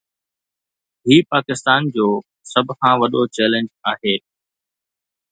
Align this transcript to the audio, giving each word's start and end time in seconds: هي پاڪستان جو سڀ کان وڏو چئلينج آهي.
هي 1.07 1.17
پاڪستان 1.31 1.81
جو 1.95 2.07
سڀ 2.51 2.67
کان 2.79 2.93
وڏو 3.01 3.21
چئلينج 3.35 3.69
آهي. 3.91 4.15